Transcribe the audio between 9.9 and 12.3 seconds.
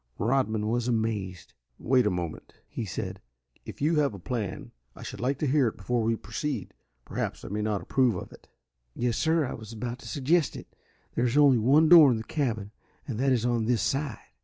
to suggest it. There is only one door in the